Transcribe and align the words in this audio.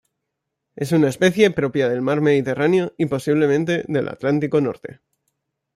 Es 0.75 0.93
una 0.93 1.09
especie 1.09 1.51
propia 1.51 1.87
del 1.87 2.01
mar 2.01 2.21
Mediterráneo, 2.21 2.91
y 2.97 3.05
posiblemente 3.05 3.85
del 3.87 4.09
Atlántico 4.09 4.59
norte. 4.59 4.99